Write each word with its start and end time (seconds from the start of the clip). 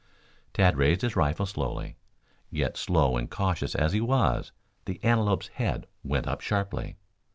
Tad 0.53 0.77
raised 0.77 1.03
his 1.03 1.15
rifle 1.15 1.45
slowly. 1.45 1.95
Yet 2.49 2.75
slow 2.75 3.17
and 3.17 3.29
cautious 3.29 3.75
as 3.75 3.93
he 3.93 4.01
was, 4.01 4.51
the 4.85 4.99
antelope's 5.03 5.49
head 5.49 5.85
went 6.03 6.25
up 6.27 6.41
sharply. 6.41 6.95